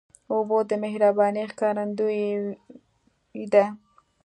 [0.31, 2.27] اوبه د مهربانۍ ښکارندویي
[3.53, 3.65] ده.